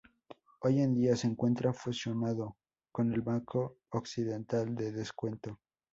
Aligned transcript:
Hoy 0.61 0.81
en 0.81 0.95
día 0.95 1.15
se 1.15 1.27
encuentra 1.27 1.73
fusionado 1.73 2.57
con 2.91 3.13
el 3.13 3.21
Banco 3.21 3.77
Occidental 3.91 4.73
de 4.75 4.91
Descuento. 4.93 5.59